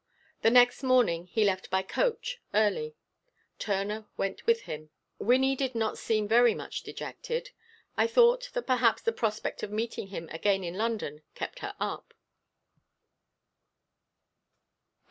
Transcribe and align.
The 0.41 0.49
next 0.49 0.81
morning 0.81 1.27
he 1.27 1.43
left 1.43 1.69
by 1.69 1.83
the 1.83 1.87
coach 1.87 2.41
early. 2.55 2.95
Turner 3.59 4.07
went 4.17 4.47
with 4.47 4.61
him. 4.61 4.89
Wynnie 5.19 5.55
did 5.55 5.75
not 5.75 5.99
seem 5.99 6.27
very 6.27 6.55
much 6.55 6.81
dejected. 6.81 7.51
I 7.95 8.07
thought 8.07 8.49
that 8.53 8.65
perhaps 8.65 9.03
the 9.03 9.11
prospect 9.11 9.61
of 9.61 9.69
meeting 9.71 10.07
him 10.07 10.27
again 10.31 10.63
in 10.63 10.73
London 10.75 11.21
kept 11.35 11.59
her 11.59 11.75
up. 11.79 12.15